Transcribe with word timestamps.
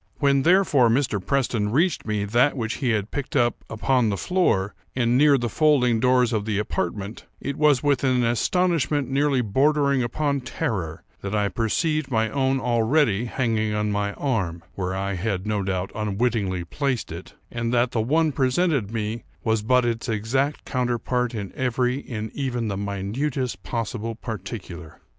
When, 0.17 0.41
therefore, 0.41 0.89
Mr. 0.89 1.23
Preston 1.23 1.69
reached 1.69 2.07
me 2.07 2.25
that 2.25 2.57
which 2.57 2.77
he 2.77 2.89
had 2.89 3.11
picked 3.11 3.35
up 3.35 3.63
upon 3.69 4.09
the 4.09 4.17
floor, 4.17 4.73
and 4.95 5.15
near 5.15 5.37
the 5.37 5.47
folding 5.47 5.99
doors 5.99 6.33
of 6.33 6.45
the 6.45 6.57
apartment, 6.57 7.27
it 7.39 7.55
was 7.55 7.83
with 7.83 8.03
an 8.03 8.23
astonishment 8.23 9.11
nearly 9.11 9.41
bordering 9.41 10.01
upon 10.01 10.41
terror, 10.41 11.03
that 11.21 11.35
I 11.35 11.49
perceived 11.49 12.09
my 12.09 12.31
own 12.31 12.59
already 12.59 13.25
hanging 13.25 13.75
on 13.75 13.91
my 13.91 14.13
arm, 14.13 14.63
(where 14.73 14.95
I 14.95 15.13
had 15.13 15.45
no 15.45 15.61
doubt 15.61 15.91
unwittingly 15.93 16.63
placed 16.63 17.11
it,) 17.11 17.35
and 17.51 17.71
that 17.71 17.91
the 17.91 18.01
one 18.01 18.31
presented 18.31 18.91
me 18.91 19.23
was 19.43 19.61
but 19.61 19.85
its 19.85 20.09
exact 20.09 20.65
counterpart 20.65 21.35
in 21.35 21.53
every, 21.55 21.99
in 21.99 22.31
even 22.33 22.69
the 22.69 22.75
minutest 22.75 23.61
possible 23.61 24.15
particular. 24.15 24.99